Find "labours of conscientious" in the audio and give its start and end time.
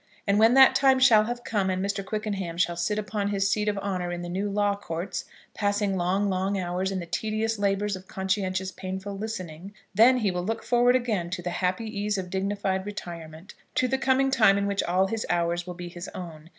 7.59-8.71